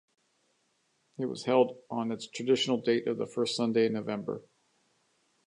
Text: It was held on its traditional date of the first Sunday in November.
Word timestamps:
It 1.19 1.27
was 1.27 1.45
held 1.45 1.77
on 1.91 2.11
its 2.11 2.25
traditional 2.27 2.81
date 2.81 3.05
of 3.05 3.19
the 3.19 3.27
first 3.27 3.55
Sunday 3.55 3.85
in 3.85 3.93
November. 3.93 4.41